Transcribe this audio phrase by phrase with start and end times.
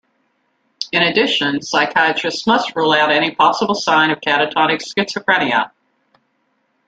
[0.91, 5.69] In addition, psychiatrists must rule out any possible sign of catatonic schizophrenia.